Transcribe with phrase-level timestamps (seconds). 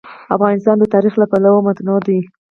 [0.35, 2.19] افغانستان د تاریخ له پلوه متنوع دی.